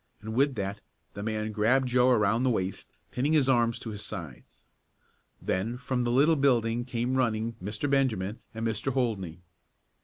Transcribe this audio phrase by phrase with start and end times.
[0.19, 0.81] and with that
[1.13, 4.67] the man grabbed Joe around the waist, pinning his arms to his sides.
[5.39, 7.87] Then from the little building came running Mr.
[7.87, 8.91] Benjamin and Mr.
[8.93, 9.41] Holdney.